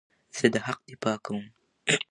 زه 0.37 0.45
د 0.53 0.55
حق 0.65 0.79
دفاع 0.89 1.17
کوم. 1.25 1.43